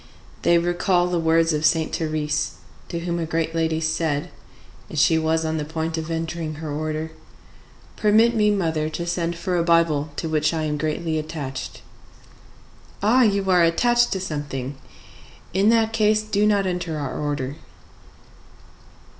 [0.41, 2.53] They recall the words of Saint Thérèse,
[2.89, 4.31] to whom a great lady said,
[4.89, 7.11] as she was on the point of entering her order,
[7.97, 11.83] "Permit me, mother, to send for a Bible to which I am greatly attached."
[13.03, 14.75] "Ah, you are attached to something!
[15.53, 17.57] In that case, do not enter our order!"